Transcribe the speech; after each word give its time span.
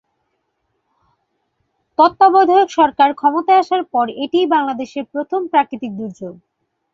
তত্ত্বাবধায়ক 1.99 2.69
সরকার 2.71 3.09
ক্ষমতায় 3.13 3.61
আসার 3.63 3.83
পর 3.93 4.05
এটিই 4.23 4.47
বাংলাদেশের 4.53 5.05
প্রথম 5.13 5.41
প্রাকৃতিক 5.51 5.91
দুর্যোগ। 5.99 6.33